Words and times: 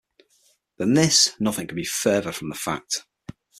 Than 0.77 0.95
this 0.95 1.35
nothing 1.39 1.67
can 1.67 1.75
be 1.75 1.83
further 1.85 2.31
from 2.31 2.49
the 2.49 2.55
fact. 2.55 3.05